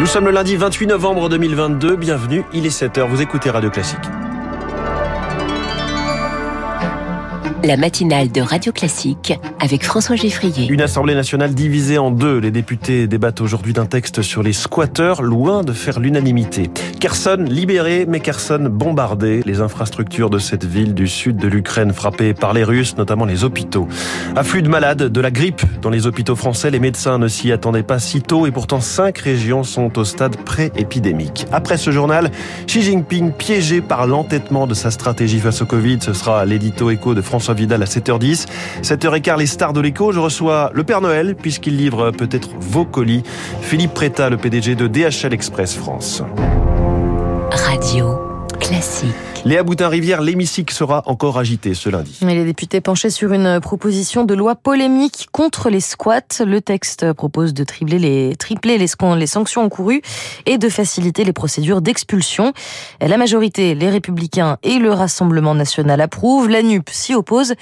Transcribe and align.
Nous 0.00 0.06
sommes 0.06 0.24
le 0.24 0.30
lundi 0.30 0.56
28 0.56 0.86
novembre 0.86 1.28
2022. 1.28 1.94
Bienvenue, 1.96 2.42
il 2.54 2.64
est 2.64 2.70
7h. 2.70 3.06
Vous 3.06 3.20
écoutez 3.20 3.50
Radio 3.50 3.68
Classique. 3.68 4.00
La 7.62 7.76
matinale 7.76 8.32
de 8.32 8.40
Radio 8.40 8.72
Classique 8.72 9.34
avec 9.60 9.84
François 9.84 10.16
Geffrier. 10.16 10.66
Une 10.68 10.80
assemblée 10.80 11.14
nationale 11.14 11.54
divisée 11.54 11.98
en 11.98 12.10
deux. 12.10 12.38
Les 12.38 12.50
députés 12.50 13.06
débattent 13.06 13.42
aujourd'hui 13.42 13.72
d'un 13.72 13.84
texte 13.84 14.22
sur 14.22 14.42
les 14.42 14.54
squatteurs, 14.54 15.22
loin 15.22 15.62
de 15.62 15.72
faire 15.72 16.00
l'unanimité. 16.00 16.70
Kherson 16.98 17.44
libéré, 17.46 18.06
mais 18.08 18.20
Kherson 18.20 18.68
bombardé. 18.70 19.42
Les 19.44 19.60
infrastructures 19.60 20.30
de 20.30 20.38
cette 20.38 20.64
ville 20.64 20.94
du 20.94 21.06
sud 21.06 21.36
de 21.36 21.46
l'Ukraine 21.46 21.92
frappées 21.92 22.32
par 22.32 22.54
les 22.54 22.64
Russes, 22.64 22.96
notamment 22.96 23.26
les 23.26 23.44
hôpitaux. 23.44 23.86
Afflux 24.34 24.62
de 24.62 24.68
malades, 24.68 25.04
de 25.04 25.20
la 25.20 25.30
grippe 25.30 25.62
dans 25.82 25.90
les 25.90 26.06
hôpitaux 26.06 26.36
français. 26.36 26.70
Les 26.70 26.80
médecins 26.80 27.18
ne 27.18 27.28
s'y 27.28 27.52
attendaient 27.52 27.82
pas 27.82 27.98
si 27.98 28.22
tôt 28.22 28.46
et 28.46 28.50
pourtant 28.50 28.80
cinq 28.80 29.18
régions 29.18 29.62
sont 29.62 29.98
au 29.98 30.04
stade 30.04 30.36
pré-épidémique. 30.36 31.46
Après 31.52 31.76
ce 31.76 31.90
journal, 31.90 32.30
Xi 32.66 32.82
Jinping 32.82 33.32
piégé 33.32 33.82
par 33.82 34.06
l'entêtement 34.06 34.66
de 34.66 34.74
sa 34.74 34.90
stratégie 34.90 35.38
face 35.38 35.60
au 35.60 35.66
Covid. 35.66 35.98
Ce 36.00 36.14
sera 36.14 36.46
l'édito 36.46 36.90
écho 36.90 37.14
de 37.14 37.20
François 37.20 37.54
Vidal 37.54 37.82
à 37.82 37.86
7h10. 37.86 38.46
7h15, 38.82 39.38
les 39.38 39.49
stars 39.50 39.72
de 39.72 39.80
l'écho. 39.80 40.12
Je 40.12 40.18
reçois 40.18 40.70
le 40.74 40.84
Père 40.84 41.00
Noël, 41.00 41.34
puisqu'il 41.36 41.76
livre 41.76 42.10
peut-être 42.10 42.50
vos 42.58 42.84
colis. 42.84 43.22
Philippe 43.60 43.92
Préta, 43.92 44.30
le 44.30 44.36
PDG 44.36 44.74
de 44.74 44.86
DHL 44.86 45.34
Express 45.34 45.74
France. 45.74 46.22
Radio 47.50 48.18
classique. 48.58 49.29
Léa 49.46 49.62
Boutin-Rivière, 49.62 50.20
l'hémicycle 50.20 50.74
sera 50.74 51.02
encore 51.06 51.38
agité 51.38 51.72
ce 51.72 51.88
lundi. 51.88 52.18
Mais 52.22 52.34
les 52.34 52.44
députés 52.44 52.82
penchaient 52.82 53.08
sur 53.08 53.32
une 53.32 53.58
proposition 53.60 54.24
de 54.24 54.34
loi 54.34 54.54
polémique 54.54 55.28
contre 55.32 55.70
les 55.70 55.80
squats. 55.80 56.20
Le 56.44 56.60
texte 56.60 57.12
propose 57.14 57.54
de 57.54 57.64
tripler 57.64 57.98
les, 57.98 58.36
les, 58.64 58.78
les 58.78 59.26
sanctions 59.26 59.62
encourues 59.62 60.02
et 60.44 60.58
de 60.58 60.68
faciliter 60.68 61.24
les 61.24 61.32
procédures 61.32 61.80
d'expulsion. 61.80 62.52
La 63.00 63.16
majorité, 63.16 63.74
les 63.74 63.88
Républicains 63.88 64.58
et 64.62 64.78
le 64.78 64.92
Rassemblement 64.92 65.54
national 65.54 66.02
approuvent. 66.02 66.50
La 66.50 66.62
NUP 66.62 66.90
s'y 66.90 67.14
oppose, 67.14 67.54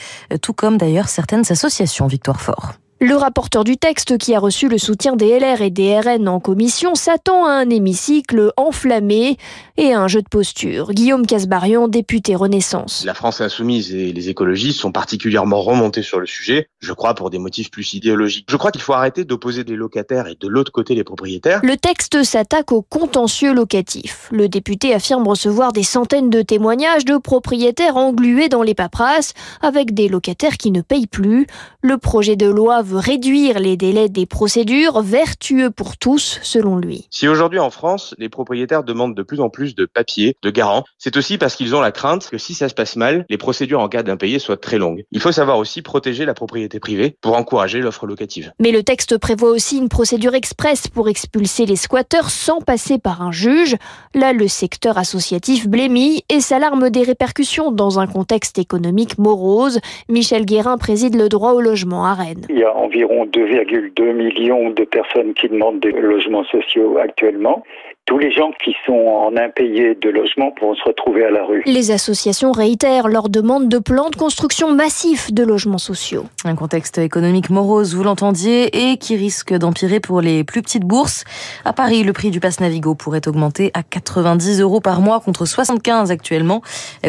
tout 0.43 0.53
comme 0.55 0.79
d'ailleurs 0.79 1.09
certaines 1.09 1.45
associations. 1.49 2.09
Victoire 2.09 2.41
Fort. 2.41 2.73
Le 3.01 3.15
rapporteur 3.15 3.63
du 3.63 3.77
texte, 3.77 4.19
qui 4.19 4.35
a 4.35 4.41
reçu 4.41 4.69
le 4.69 4.77
soutien 4.77 5.15
des 5.15 5.39
LR 5.39 5.63
et 5.63 5.71
des 5.71 6.01
RN 6.01 6.27
en 6.27 6.41
commission, 6.41 6.97
s'attend 6.97 7.47
à 7.47 7.51
un 7.51 7.71
hémicycle 7.71 8.53
enflammé 8.57 9.37
et 9.77 9.93
à 9.93 10.01
un 10.01 10.09
jeu 10.09 10.21
de 10.21 10.29
posture. 10.29 10.91
Guillaume 10.91 11.25
Casbarian, 11.25 11.87
député 11.87 12.35
Renaissance. 12.35 13.05
La 13.07 13.15
France 13.15 13.41
insoumise 13.41 13.95
et 13.95 14.13
les 14.13 14.31
écologistes 14.31 14.81
sont 14.81 14.91
particulièrement 14.91 15.63
remontés 15.63 16.03
sur 16.03 16.19
le 16.19 16.27
sujet, 16.27 16.71
je 16.81 16.93
crois 16.93 17.15
pour 17.15 17.31
des 17.31 17.39
motifs 17.39 17.71
plus 17.71 17.95
idéologiques. 17.95 18.49
Je 18.51 18.57
crois 18.57 18.73
qu'il 18.73 18.83
faut 18.83 18.95
arrêter 18.95 19.25
d'opposer 19.25 19.63
des 19.63 19.77
locataires 19.77 20.27
et 20.27 20.35
de 20.35 20.49
l'autre 20.49 20.73
côté 20.73 20.97
les 20.97 21.05
propriétaires. 21.05 21.61
Le 21.63 21.77
texte 21.77 22.25
s'attaque 22.25 22.73
au 22.73 22.83
contentieux 22.83 23.55
locatif. 23.55 24.29
Le 24.33 24.49
député 24.49 24.93
affirme 24.93 25.29
recevoir 25.29 25.73
des 25.73 25.85
centaines 25.85 26.31
de 26.31 26.43
témoignages 26.43 27.05
de 27.05 27.17
propriétaires 27.17 27.97
englués 27.97 28.49
dans 28.49 28.65
les 28.65 28.75
paperasses 28.75 29.35
avec 29.63 29.95
des 29.95 30.09
locataires 30.09 30.57
qui 30.57 30.73
ne 30.73 30.81
payent 30.81 31.07
plus. 31.07 31.47
Le 31.81 31.97
projet 31.97 32.35
de 32.35 32.47
loi 32.47 32.83
veut 32.89 32.99
réduire 32.99 33.59
les 33.59 33.77
délais 33.77 34.09
des 34.09 34.25
procédures, 34.25 35.03
vertueux 35.03 35.71
pour 35.71 35.99
tous, 35.99 36.41
selon 36.43 36.79
lui. 36.79 37.07
Si 37.11 37.29
aujourd'hui 37.29 37.59
en 37.59 37.71
France, 37.71 38.15
les 38.19 38.31
propriétaires 38.31 38.83
demandent 38.83 39.15
de 39.15 39.23
plus 39.23 39.41
en 39.41 39.51
plus 39.51 39.75
de 39.75 39.85
papiers, 39.85 40.37
de 40.43 40.51
garants, 40.51 40.85
c'est 40.97 41.17
aussi 41.17 41.37
parce 41.37 41.55
qu'ils 41.55 41.77
ont 41.77 41.81
la 41.81 41.93
crainte 41.93 42.29
que 42.31 42.39
si 42.39 42.55
ça 42.55 42.69
se 42.69 42.75
passe 42.75 42.97
mal, 42.97 43.27
les 43.29 43.37
procédures 43.37 43.81
en 43.81 43.89
cas 43.89 44.03
d'impayé 44.03 44.39
soient 44.39 44.57
très 44.57 44.79
longues. 44.79 45.05
Il 45.13 45.21
faut 45.21 45.33
savoir 45.33 45.59
aussi 45.59 45.83
protéger 45.83 46.25
la 46.25 46.33
propriété 46.33 46.81
privée 46.81 47.17
pour 47.21 47.37
encourager 47.37 47.81
l'offre 47.81 48.07
locative. 48.07 48.53
Mais 48.59 48.73
le 48.73 48.83
texte 48.83 49.19
prévoit 49.19 49.51
aussi 49.51 49.77
une 49.77 49.91
procédure 49.91 50.35
express 50.35 50.89
pour 50.89 51.09
expulser 51.09 51.67
les 51.67 51.77
squatteurs 51.77 52.31
sans 52.31 52.61
passer 52.61 52.99
par 52.99 53.21
un 53.21 53.33
juge. 53.33 53.77
Là, 54.15 54.33
le 54.33 54.49
secteur 54.49 54.97
associatif 54.97 55.69
blémit 55.69 56.25
et 56.31 56.41
s'alarme 56.41 56.89
des 56.89 57.03
répercussions 57.03 57.71
dans 57.71 57.99
un 57.99 58.07
contexte 58.07 58.59
économique 58.59 59.19
morose. 59.19 59.81
Michel 60.09 60.47
Guérin 60.47 60.79
préside 60.79 61.15
le 61.15 61.29
droit 61.29 61.53
au 61.53 61.61
logement 61.61 62.07
à 62.07 62.15
Rennes 62.15 62.47
environ 62.79 63.27
2,2 63.27 64.13
millions 64.13 64.71
de 64.71 64.85
personnes 64.85 65.35
qui 65.35 65.49
demandent 65.49 65.81
des 65.81 65.93
logements 65.93 66.45
sociaux 66.45 66.99
actuellement 66.99 67.65
tous 68.09 68.17
les 68.17 68.33
gens 68.33 68.53
qui 68.65 68.75
sont 68.87 68.95
en 68.95 69.37
impayé 69.37 69.95
de 69.95 70.09
logement 70.09 70.51
pourront 70.53 70.75
se 70.75 70.83
retrouver 70.83 71.27
à 71.27 71.31
la 71.31 71.45
rue. 71.45 71.63
Les 71.67 71.91
associations 71.91 72.53
réitèrent 72.53 73.07
leur 73.07 73.29
demande 73.29 73.69
de 73.69 73.79
plans 73.79 74.09
de 74.09 74.17
construction 74.17 74.73
massifs 74.73 75.31
de 75.31 75.45
logements 75.45 75.77
sociaux. 75.77 76.25
Un 76.47 76.55
contexte 76.55 76.97
économique 76.97 77.51
morose, 77.51 77.95
vous 77.95 78.03
l'entendiez, 78.03 78.93
et 78.93 78.97
qui 78.97 79.17
risque 79.17 79.53
d'empirer 79.53 80.01
pour 80.01 80.23
les 80.23 80.43
plus 80.43 80.63
petites 80.63 80.85
bourses. 80.85 81.25
À 81.67 81.75
Paris, 81.75 82.03
le 82.03 82.15
prix 82.15 82.31
du 82.31 82.41
pass 82.41 82.61
Navigo 82.61 82.95
pourrait 82.95 83.29
augmenter 83.29 83.73
à 83.75 83.83
90 83.83 84.63
euros 84.63 84.81
par 84.81 85.03
mois 85.03 85.21
contre 85.21 85.45
75 85.45 86.11
actuellement. 86.11 86.63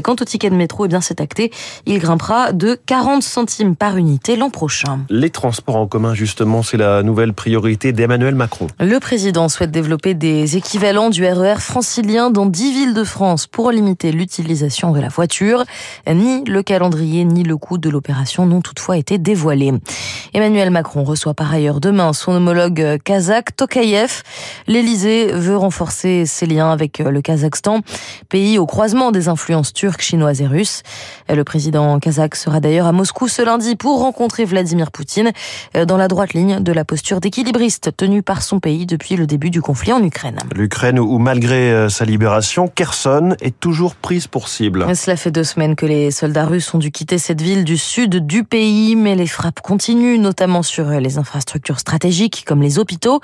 Quant 0.04 0.16
au 0.20 0.26
ticket 0.26 0.50
de 0.50 0.56
métro, 0.56 0.84
eh 0.84 0.90
bien 0.90 1.00
c'est 1.00 1.22
acté. 1.22 1.50
Il 1.86 2.00
grimpera 2.00 2.52
de 2.52 2.78
40 2.88 3.24
centimes 3.24 3.78
par 3.78 3.96
unité 3.96 4.36
l'an 4.36 4.50
prochain. 4.50 5.00
Les 5.10 5.30
transports 5.30 5.59
en 5.68 5.88
commun, 5.88 6.14
justement, 6.14 6.64
c'est 6.64 6.78
la 6.78 7.04
nouvelle 7.04 7.34
priorité 7.34 7.92
d'Emmanuel 7.92 8.36
Macron. 8.36 8.68
Le 8.80 9.00
président 9.00 9.50
souhaite 9.50 9.72
développer 9.72 10.14
des 10.14 10.58
équivalents 10.58 11.10
du 11.10 11.26
RER 11.26 11.56
e 11.56 11.60
francilien 11.60 12.30
dans 12.30 12.46
10 12.46 12.74
villes 12.74 12.94
de 12.94 13.04
France 13.04 13.48
pour 13.48 13.72
limiter 13.72 14.12
l'utilisation 14.12 14.92
de 14.92 15.00
la 15.00 15.10
voiture. 15.10 15.64
Ni 16.08 16.44
le 16.46 16.64
calendrier 16.64 17.26
ni 17.26 17.44
le 17.44 17.58
coût 17.58 17.78
de 17.78 17.90
l'opération 17.90 18.46
n'ont 18.46 18.62
toutefois 18.62 18.98
été 18.98 19.18
dévoilés. 19.18 19.74
Emmanuel 20.34 20.70
Macron 20.70 21.04
reçoit 21.04 21.34
par 21.34 21.54
ailleurs 21.54 21.80
demain 21.80 22.14
son 22.14 22.34
homologue 22.34 22.98
kazakh 23.04 23.56
Tokayev. 23.56 24.24
L'Elysée 24.68 25.32
veut 25.34 25.58
renforcer 25.58 26.26
ses 26.26 26.46
liens 26.46 26.72
avec 26.72 27.00
le 27.00 27.22
Kazakhstan, 27.22 27.82
pays 28.30 28.58
au 28.58 28.66
croisement 28.66 29.12
des 29.12 29.28
influences 29.28 29.74
turques, 29.74 30.02
chinoises 30.02 30.42
et 30.42 30.48
russes. 30.48 30.84
Le 31.30 31.44
président 31.44 32.00
kazakh 32.00 32.36
sera 32.36 32.60
d'ailleurs 32.60 32.88
à 32.88 32.92
Moscou 32.92 33.28
ce 33.28 33.42
lundi 33.42 33.76
pour 33.76 34.00
rencontrer 34.00 34.46
Vladimir 34.46 34.92
Poutine 34.92 35.32
dans 35.74 35.98
la 35.98 36.08
droite 36.08 36.34
ligne 36.34 36.60
de 36.62 36.72
la 36.72 36.86
posture 36.86 37.20
d'équilibriste 37.20 37.96
tenue 37.96 38.24
par 38.24 38.42
son 38.42 38.60
pays 38.60 38.86
depuis 38.86 39.16
le 39.16 39.28
début 39.28 39.50
du 39.50 39.62
conflit 39.62 39.94
en 39.94 40.04
Ukraine 40.04 40.38
où 40.98 41.20
malgré 41.20 41.72
euh, 41.72 41.90
sa 41.90 42.06
libération, 42.06 42.68
Kherson 42.68 43.36
est 43.42 43.60
toujours 43.60 43.96
prise 43.96 44.28
pour 44.28 44.48
cible. 44.48 44.86
Cela 44.96 45.16
fait 45.16 45.32
deux 45.32 45.44
semaines 45.44 45.76
que 45.76 45.86
les 45.86 46.12
soldats 46.12 46.46
russes 46.46 46.74
ont 46.74 46.78
dû 46.78 46.92
quitter 46.92 47.18
cette 47.18 47.42
ville 47.42 47.64
du 47.64 47.78
sud 47.78 48.26
du 48.26 48.44
pays, 48.44 48.96
mais 48.96 49.16
les 49.16 49.28
frappes 49.28 49.62
continuent, 49.62 50.20
notamment 50.20 50.64
sur 50.64 50.90
les 50.90 51.18
infrastructures 51.18 51.80
stratégiques 51.80 52.44
comme 52.46 52.62
les 52.62 52.80
hôpitaux 52.80 53.20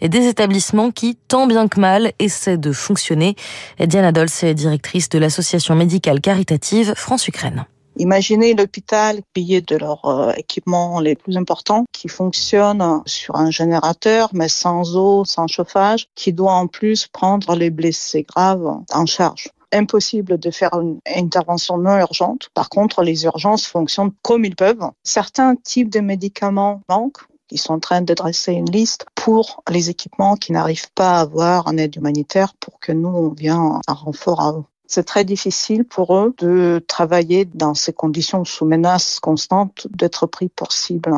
et 0.00 0.08
des 0.08 0.26
établissements 0.26 0.90
qui, 0.90 1.16
tant 1.28 1.46
bien 1.46 1.68
que 1.68 1.80
mal, 1.80 2.12
essaient 2.18 2.58
de 2.58 2.72
fonctionner. 2.72 3.36
Diana 3.78 4.12
Dols 4.12 4.28
est 4.42 4.54
directrice 4.54 5.08
de 5.08 5.18
l'association 5.18 5.74
médicale 5.74 6.20
caritative 6.20 6.94
France-Ukraine. 6.96 7.64
Imaginez 8.00 8.54
l'hôpital 8.54 9.20
payé 9.34 9.60
de 9.60 9.76
leurs 9.76 10.06
euh, 10.06 10.32
équipements 10.32 11.00
les 11.00 11.14
plus 11.14 11.36
importants 11.36 11.84
qui 11.92 12.08
fonctionnent 12.08 13.02
sur 13.04 13.36
un 13.36 13.50
générateur 13.50 14.30
mais 14.32 14.48
sans 14.48 14.96
eau, 14.96 15.26
sans 15.26 15.46
chauffage, 15.46 16.06
qui 16.14 16.32
doit 16.32 16.54
en 16.54 16.66
plus 16.66 17.08
prendre 17.08 17.54
les 17.54 17.68
blessés 17.68 18.22
graves 18.22 18.78
en 18.90 19.04
charge 19.04 19.50
impossible 19.72 20.38
de 20.38 20.50
faire 20.50 20.72
une 20.80 20.98
intervention 21.06 21.76
non 21.76 21.96
urgente. 21.98 22.48
Par 22.54 22.70
contre, 22.70 23.02
les 23.02 23.24
urgences 23.24 23.66
fonctionnent 23.66 24.12
comme 24.22 24.44
ils 24.44 24.56
peuvent. 24.56 24.90
Certains 25.04 25.54
types 25.54 25.90
de 25.90 26.00
médicaments 26.00 26.80
manquent. 26.88 27.22
Ils 27.52 27.60
sont 27.60 27.74
en 27.74 27.80
train 27.80 28.00
de 28.00 28.14
dresser 28.14 28.52
une 28.54 28.70
liste 28.70 29.04
pour 29.14 29.62
les 29.70 29.90
équipements 29.90 30.36
qui 30.36 30.50
n'arrivent 30.50 30.90
pas 30.94 31.18
à 31.18 31.20
avoir 31.20 31.68
en 31.68 31.76
aide 31.76 31.94
humanitaire 31.94 32.54
pour 32.58 32.80
que 32.80 32.90
nous, 32.90 33.10
on 33.10 33.28
vienne 33.28 33.78
en 33.86 33.94
renfort 33.94 34.40
à 34.40 34.52
eux 34.52 34.64
c'est 34.90 35.04
très 35.04 35.24
difficile 35.24 35.84
pour 35.84 36.16
eux 36.16 36.34
de 36.38 36.84
travailler 36.88 37.44
dans 37.44 37.74
ces 37.74 37.92
conditions 37.92 38.44
sous 38.44 38.66
menace 38.66 39.20
constante 39.20 39.86
d'être 39.90 40.26
pris 40.26 40.48
pour 40.48 40.72
cible 40.72 41.14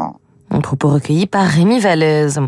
un 0.53 0.61
propos 0.61 0.89
recueilli 0.89 1.27
par 1.27 1.47
Rémi 1.47 1.81
Vallès. 1.81 2.39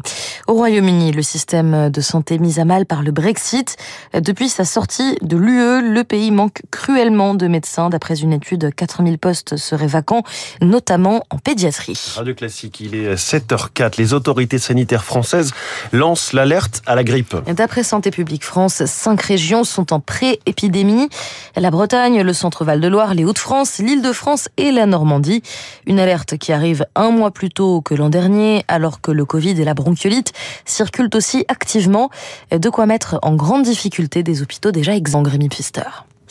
Au 0.46 0.54
Royaume-Uni, 0.54 1.12
le 1.12 1.22
système 1.22 1.90
de 1.90 2.00
santé 2.00 2.38
mis 2.38 2.60
à 2.60 2.64
mal 2.64 2.84
par 2.84 3.02
le 3.02 3.10
Brexit. 3.12 3.76
Depuis 4.12 4.48
sa 4.48 4.64
sortie 4.64 5.16
de 5.22 5.36
l'UE, 5.36 5.80
le 5.80 6.02
pays 6.04 6.30
manque 6.30 6.62
cruellement 6.70 7.34
de 7.34 7.46
médecins. 7.46 7.88
D'après 7.88 8.16
une 8.16 8.32
étude, 8.32 8.74
4000 8.74 9.18
postes 9.18 9.56
seraient 9.56 9.86
vacants, 9.86 10.22
notamment 10.60 11.24
en 11.30 11.38
pédiatrie. 11.38 11.98
Radio 12.16 12.34
Classique, 12.34 12.80
il 12.80 12.94
est 12.94 13.14
7h04. 13.14 13.94
Les 13.98 14.12
autorités 14.12 14.58
sanitaires 14.58 15.04
françaises 15.04 15.52
lancent 15.92 16.32
l'alerte 16.32 16.82
à 16.86 16.94
la 16.94 17.04
grippe. 17.04 17.36
D'après 17.46 17.82
Santé 17.82 18.10
publique 18.10 18.44
France, 18.44 18.84
cinq 18.84 19.22
régions 19.22 19.64
sont 19.64 19.92
en 19.92 20.00
pré-épidémie. 20.00 21.08
La 21.56 21.70
Bretagne, 21.70 22.20
le 22.20 22.32
Centre-Val 22.32 22.80
de 22.80 22.88
Loire, 22.88 23.14
les 23.14 23.24
Hauts-de-France, 23.24 23.78
l'Île-de-France 23.78 24.48
et 24.56 24.72
la 24.72 24.86
Normandie. 24.86 25.42
Une 25.86 25.98
alerte 25.98 26.36
qui 26.36 26.52
arrive 26.52 26.84
un 26.94 27.10
mois 27.10 27.30
plus 27.30 27.50
tôt 27.50 27.80
que 27.80 27.93
l'an 27.96 28.08
dernier, 28.08 28.64
alors 28.68 29.00
que 29.00 29.10
le 29.10 29.24
Covid 29.24 29.60
et 29.60 29.64
la 29.64 29.74
bronchiolite 29.74 30.32
circulent 30.64 31.10
aussi 31.14 31.44
activement. 31.48 32.10
De 32.50 32.68
quoi 32.70 32.86
mettre 32.86 33.18
en 33.22 33.34
grande 33.34 33.64
difficulté 33.64 34.22
des 34.22 34.42
hôpitaux 34.42 34.70
déjà 34.70 34.94
exsangues. 34.94 35.24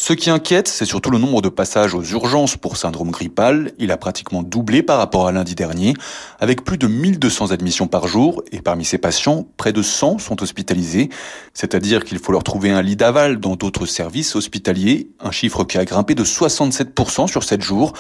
Ce 0.06 0.12
qui 0.12 0.30
inquiète, 0.30 0.68
c'est 0.68 0.84
surtout 0.84 1.12
le 1.12 1.18
nombre 1.18 1.42
de 1.42 1.48
passages 1.48 1.96
aux 1.96 2.04
urgences 2.04 2.58
pour 2.58 2.76
syndrome 2.76 3.10
grippal. 3.10 3.72
Il 3.80 3.90
a 3.90 3.96
pratiquement 3.96 4.44
doublé 4.44 4.84
par 4.84 4.98
rapport 4.98 5.28
à 5.28 5.32
lundi 5.32 5.56
dernier, 5.56 5.94
avec 6.42 6.66
plus 6.66 6.78
de 6.78 6.88
1200 6.88 7.52
admissions 7.52 7.88
par 7.88 8.06
jour, 8.06 8.44
et 8.52 8.60
parmi 8.60 8.84
ces 8.84 8.98
patients, 8.98 9.48
près 9.56 9.72
de 9.72 9.82
100 9.82 10.18
sont 10.18 10.44
hospitalisés. 10.44 11.10
C'est-à-dire 11.54 12.04
qu'il 12.04 12.20
faut 12.20 12.34
leur 12.34 12.44
trouver 12.44 12.72
un 12.72 12.82
lit 12.82 12.98
d'aval 12.98 13.40
dans 13.40 13.56
d'autres 13.56 13.86
services 13.86 14.36
hospitaliers, 14.36 15.08
un 15.22 15.32
chiffre 15.32 15.64
qui 15.64 15.78
a 15.78 15.86
grimpé 15.86 16.16
de 16.16 16.26
67% 16.26 17.28
sur 17.28 17.46
7 17.46 17.62
jours. 17.62 17.94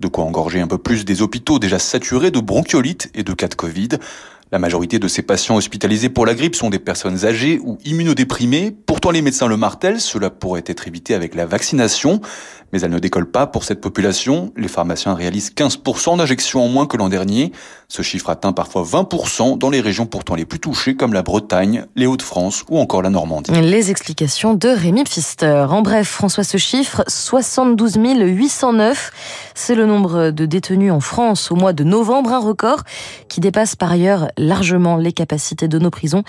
De 0.00 0.08
quoi 0.08 0.24
engorger 0.24 0.62
un 0.62 0.66
peu 0.66 0.78
plus 0.78 1.04
des 1.04 1.20
hôpitaux 1.20 1.58
déjà 1.58 1.78
saturés 1.78 2.30
de 2.30 2.40
bronchiolites 2.40 3.10
et 3.14 3.22
de 3.22 3.34
cas 3.34 3.48
de 3.48 3.54
Covid. 3.54 3.88
La 4.52 4.58
majorité 4.58 4.98
de 4.98 5.06
ces 5.06 5.22
patients 5.22 5.54
hospitalisés 5.54 6.08
pour 6.08 6.26
la 6.26 6.34
grippe 6.34 6.56
sont 6.56 6.70
des 6.70 6.80
personnes 6.80 7.24
âgées 7.24 7.60
ou 7.62 7.78
immunodéprimées. 7.84 8.72
Pourtant, 8.84 9.12
les 9.12 9.22
médecins 9.22 9.46
le 9.46 9.56
martèlent, 9.56 10.00
cela 10.00 10.28
pourrait 10.28 10.64
être 10.66 10.88
évité 10.88 11.14
avec 11.14 11.36
la 11.36 11.46
vaccination 11.46 12.20
mais 12.72 12.80
elle 12.82 12.90
ne 12.90 12.98
décolle 12.98 13.30
pas 13.30 13.46
pour 13.46 13.64
cette 13.64 13.80
population. 13.80 14.52
Les 14.56 14.68
pharmaciens 14.68 15.14
réalisent 15.14 15.52
15% 15.54 16.18
d'injections 16.18 16.64
en 16.64 16.68
moins 16.68 16.86
que 16.86 16.96
l'an 16.96 17.08
dernier. 17.08 17.52
Ce 17.88 18.02
chiffre 18.02 18.30
atteint 18.30 18.52
parfois 18.52 18.82
20% 18.82 19.58
dans 19.58 19.70
les 19.70 19.80
régions 19.80 20.06
pourtant 20.06 20.36
les 20.36 20.44
plus 20.44 20.60
touchées 20.60 20.94
comme 20.94 21.12
la 21.12 21.22
Bretagne, 21.22 21.86
les 21.96 22.06
Hauts-de-France 22.06 22.64
ou 22.68 22.78
encore 22.78 23.02
la 23.02 23.10
Normandie. 23.10 23.50
Les 23.52 23.90
explications 23.90 24.54
de 24.54 24.68
Rémi 24.68 25.04
Pfister. 25.04 25.66
En 25.68 25.82
bref, 25.82 26.08
François, 26.08 26.44
ce 26.44 26.58
chiffre, 26.58 27.02
72 27.08 27.96
809, 27.96 29.10
c'est 29.54 29.74
le 29.74 29.86
nombre 29.86 30.30
de 30.30 30.46
détenus 30.46 30.92
en 30.92 31.00
France 31.00 31.50
au 31.50 31.56
mois 31.56 31.72
de 31.72 31.82
novembre, 31.82 32.32
un 32.32 32.38
record 32.38 32.82
qui 33.28 33.40
dépasse 33.40 33.74
par 33.74 33.90
ailleurs 33.90 34.28
largement 34.40 34.96
les 34.96 35.12
capacités 35.12 35.68
de 35.68 35.78
nos 35.78 35.90
prisons, 35.90 36.24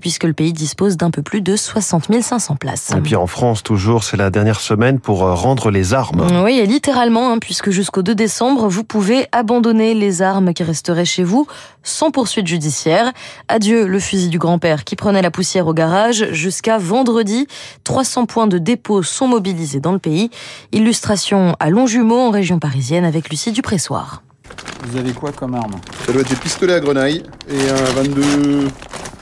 puisque 0.00 0.24
le 0.24 0.32
pays 0.32 0.52
dispose 0.52 0.96
d'un 0.96 1.10
peu 1.10 1.22
plus 1.22 1.40
de 1.40 1.56
60 1.56 2.08
500 2.20 2.56
places. 2.56 2.92
Et 2.96 3.00
puis 3.00 3.16
en 3.16 3.26
France, 3.26 3.62
toujours, 3.62 4.04
c'est 4.04 4.16
la 4.16 4.30
dernière 4.30 4.60
semaine 4.60 4.98
pour 4.98 5.20
rendre 5.20 5.70
les 5.70 5.94
armes. 5.94 6.26
Oui, 6.44 6.58
et 6.58 6.66
littéralement, 6.66 7.32
hein, 7.32 7.38
puisque 7.38 7.70
jusqu'au 7.70 8.02
2 8.02 8.14
décembre, 8.14 8.68
vous 8.68 8.84
pouvez 8.84 9.26
abandonner 9.32 9.94
les 9.94 10.22
armes 10.22 10.52
qui 10.52 10.62
resteraient 10.62 11.04
chez 11.04 11.24
vous 11.24 11.46
sans 11.82 12.10
poursuite 12.10 12.46
judiciaire. 12.46 13.12
Adieu 13.48 13.86
le 13.86 13.98
fusil 13.98 14.28
du 14.28 14.38
grand-père 14.38 14.84
qui 14.84 14.96
prenait 14.96 15.22
la 15.22 15.30
poussière 15.30 15.66
au 15.66 15.74
garage 15.74 16.28
jusqu'à 16.32 16.78
vendredi. 16.78 17.46
300 17.84 18.26
points 18.26 18.46
de 18.46 18.58
dépôt 18.58 19.02
sont 19.02 19.28
mobilisés 19.28 19.80
dans 19.80 19.92
le 19.92 19.98
pays. 19.98 20.30
Illustration 20.72 21.56
à 21.60 21.70
Longjumeau 21.70 22.18
en 22.18 22.30
région 22.30 22.58
parisienne 22.58 23.04
avec 23.04 23.30
Lucie 23.30 23.52
Dupressoir. 23.52 24.22
Vous 24.84 24.98
avez 24.98 25.12
quoi 25.12 25.32
comme 25.32 25.54
arme 25.54 25.74
Ça 26.06 26.12
doit 26.12 26.22
être 26.22 26.30
des 26.30 26.36
pistolets 26.36 26.74
à 26.74 26.80
grenaille 26.80 27.22
et 27.48 27.70
un 27.70 28.02
22 28.02 28.68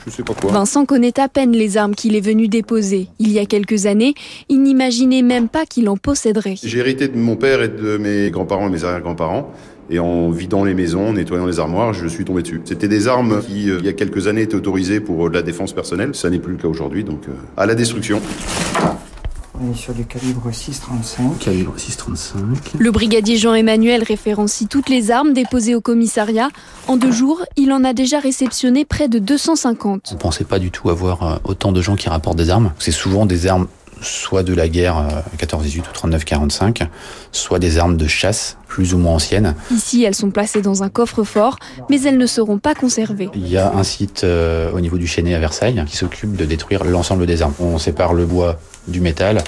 je 0.05 0.11
sais 0.11 0.23
pas 0.23 0.33
quoi. 0.33 0.51
Vincent 0.51 0.85
connaît 0.85 1.19
à 1.19 1.27
peine 1.27 1.51
les 1.51 1.77
armes 1.77 1.93
qu'il 1.93 2.15
est 2.15 2.21
venu 2.21 2.47
déposer. 2.47 3.07
Il 3.19 3.31
y 3.31 3.39
a 3.39 3.45
quelques 3.45 3.85
années, 3.85 4.15
il 4.49 4.63
n'imaginait 4.63 5.21
même 5.21 5.47
pas 5.47 5.65
qu'il 5.65 5.89
en 5.89 5.97
posséderait. 5.97 6.55
J'ai 6.63 6.79
hérité 6.79 7.07
de 7.07 7.17
mon 7.17 7.35
père 7.35 7.61
et 7.61 7.67
de 7.67 7.97
mes 7.97 8.31
grands-parents 8.31 8.67
et 8.67 8.71
mes 8.71 8.83
arrière-grands-parents. 8.83 9.51
Et 9.89 9.99
en 9.99 10.29
vidant 10.29 10.63
les 10.63 10.73
maisons, 10.73 11.09
en 11.09 11.13
nettoyant 11.13 11.45
les 11.45 11.59
armoires, 11.59 11.93
je 11.93 12.07
suis 12.07 12.23
tombé 12.23 12.41
dessus. 12.43 12.61
C'était 12.63 12.87
des 12.87 13.07
armes 13.07 13.41
qui, 13.45 13.69
euh, 13.69 13.77
il 13.79 13.85
y 13.85 13.89
a 13.89 13.93
quelques 13.93 14.27
années, 14.27 14.43
étaient 14.43 14.55
autorisées 14.55 15.01
pour 15.01 15.29
de 15.29 15.35
la 15.35 15.41
défense 15.41 15.73
personnelle. 15.73 16.15
Ça 16.15 16.29
n'est 16.29 16.39
plus 16.39 16.53
le 16.53 16.59
cas 16.59 16.69
aujourd'hui, 16.69 17.03
donc 17.03 17.27
euh, 17.27 17.33
à 17.57 17.65
la 17.65 17.75
destruction. 17.75 18.21
On 19.63 19.71
est 19.71 19.75
sur 19.75 19.93
du 19.93 20.05
calibre 20.05 20.49
6,35. 20.49 21.37
Calibre 21.39 21.75
6,35. 21.77 22.79
Le 22.79 22.91
brigadier 22.91 23.37
Jean-Emmanuel 23.37 24.01
référencie 24.01 24.65
toutes 24.67 24.89
les 24.89 25.11
armes 25.11 25.33
déposées 25.33 25.75
au 25.75 25.81
commissariat. 25.81 26.49
En 26.87 26.97
deux 26.97 27.11
jours, 27.11 27.43
il 27.57 27.71
en 27.71 27.83
a 27.83 27.93
déjà 27.93 28.19
réceptionné 28.19 28.85
près 28.85 29.07
de 29.07 29.19
250. 29.19 30.09
On 30.09 30.15
ne 30.15 30.19
pensait 30.19 30.45
pas 30.45 30.57
du 30.57 30.71
tout 30.71 30.89
avoir 30.89 31.23
euh, 31.23 31.35
autant 31.43 31.71
de 31.71 31.79
gens 31.79 31.95
qui 31.95 32.09
rapportent 32.09 32.37
des 32.37 32.49
armes. 32.49 32.71
C'est 32.79 32.91
souvent 32.91 33.27
des 33.27 33.45
armes 33.45 33.67
soit 34.01 34.43
de 34.43 34.53
la 34.53 34.67
guerre 34.67 35.23
14-18 35.37 35.79
euh, 35.79 36.07
ou 36.07 36.07
39-45, 36.07 36.87
soit 37.31 37.59
des 37.59 37.77
armes 37.77 37.97
de 37.97 38.07
chasse 38.07 38.57
plus 38.67 38.93
ou 38.93 38.97
moins 38.97 39.13
anciennes. 39.13 39.55
Ici, 39.71 40.03
elles 40.03 40.15
sont 40.15 40.31
placées 40.31 40.61
dans 40.61 40.83
un 40.83 40.89
coffre-fort, 40.89 41.57
mais 41.89 42.01
elles 42.01 42.17
ne 42.17 42.25
seront 42.25 42.57
pas 42.57 42.73
conservées. 42.73 43.29
Il 43.35 43.47
y 43.47 43.57
a 43.57 43.73
un 43.73 43.83
site 43.83 44.23
euh, 44.23 44.71
au 44.71 44.79
niveau 44.79 44.97
du 44.97 45.07
Chênay 45.07 45.33
à 45.33 45.39
Versailles 45.39 45.83
qui 45.87 45.97
s'occupe 45.97 46.35
de 46.35 46.45
détruire 46.45 46.83
l'ensemble 46.83 47.25
des 47.25 47.41
armes. 47.41 47.53
On 47.59 47.77
sépare 47.77 48.13
le 48.13 48.25
bois 48.25 48.59
du 48.87 49.01
métal, 49.01 49.43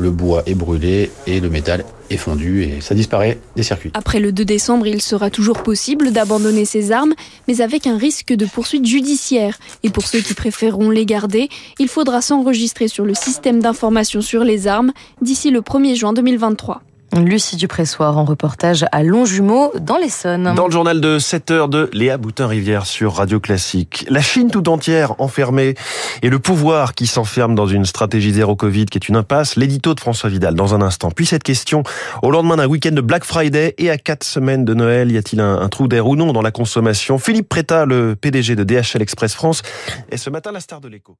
le 0.00 0.10
bois 0.10 0.42
est 0.46 0.54
brûlé 0.54 1.10
et 1.26 1.40
le 1.40 1.50
métal 1.50 1.84
est 2.08 2.16
fondu 2.16 2.62
et 2.64 2.80
ça 2.80 2.94
disparaît 2.94 3.38
des 3.54 3.62
circuits. 3.62 3.90
Après 3.94 4.18
le 4.18 4.32
2 4.32 4.44
décembre, 4.44 4.86
il 4.86 5.00
sera 5.00 5.30
toujours 5.30 5.62
possible 5.62 6.10
d'abandonner 6.10 6.64
ces 6.64 6.90
armes, 6.90 7.14
mais 7.46 7.60
avec 7.60 7.86
un 7.86 7.96
risque 7.96 8.32
de 8.32 8.46
poursuite 8.46 8.86
judiciaire. 8.86 9.58
Et 9.82 9.90
pour 9.90 10.06
ceux 10.06 10.20
qui 10.20 10.34
préféreront 10.34 10.90
les 10.90 11.06
garder, 11.06 11.48
il 11.78 11.88
faudra 11.88 12.20
s'enregistrer 12.22 12.88
sur 12.88 13.04
le 13.04 13.14
système 13.14 13.60
d'information 13.60 14.20
sur 14.20 14.42
les 14.42 14.66
armes 14.66 14.92
d'ici 15.22 15.50
le 15.50 15.60
1er 15.60 15.94
juin 15.94 16.12
2023. 16.12 16.82
Lucie 17.16 17.56
Dupressoir 17.56 18.16
en 18.16 18.24
reportage 18.24 18.86
à 18.92 19.02
Longjumeau 19.02 19.72
dans 19.80 19.96
l'Essonne. 19.96 20.54
Dans 20.54 20.66
le 20.66 20.72
journal 20.72 21.00
de 21.00 21.18
7 21.18 21.50
heures 21.50 21.68
de 21.68 21.90
Léa 21.92 22.18
Boutin-Rivière 22.18 22.86
sur 22.86 23.14
Radio 23.14 23.40
Classique. 23.40 24.06
La 24.08 24.20
Chine 24.20 24.50
tout 24.50 24.68
entière 24.68 25.20
enfermée 25.20 25.74
et 26.22 26.28
le 26.28 26.38
pouvoir 26.38 26.94
qui 26.94 27.06
s'enferme 27.06 27.54
dans 27.54 27.66
une 27.66 27.84
stratégie 27.84 28.32
zéro 28.32 28.54
Covid 28.54 28.86
qui 28.86 28.98
est 28.98 29.08
une 29.08 29.16
impasse. 29.16 29.56
L'édito 29.56 29.94
de 29.94 30.00
François 30.00 30.30
Vidal 30.30 30.54
dans 30.54 30.74
un 30.74 30.82
instant. 30.82 31.10
Puis 31.10 31.26
cette 31.26 31.42
question, 31.42 31.82
au 32.22 32.30
lendemain 32.30 32.56
d'un 32.56 32.66
week-end 32.66 32.92
de 32.92 33.00
Black 33.00 33.24
Friday 33.24 33.74
et 33.78 33.90
à 33.90 33.98
quatre 33.98 34.24
semaines 34.24 34.64
de 34.64 34.74
Noël, 34.74 35.10
y 35.10 35.18
a-t-il 35.18 35.40
un, 35.40 35.68
trou 35.68 35.88
d'air 35.88 36.06
ou 36.06 36.14
non 36.14 36.32
dans 36.32 36.42
la 36.42 36.52
consommation? 36.52 37.18
Philippe 37.18 37.48
Préta, 37.48 37.86
le 37.86 38.14
PDG 38.14 38.54
de 38.54 38.62
DHL 38.62 39.02
Express 39.02 39.34
France, 39.34 39.62
est 40.10 40.16
ce 40.16 40.30
matin 40.30 40.52
la 40.52 40.60
star 40.60 40.80
de 40.80 40.88
l'écho. 40.88 41.16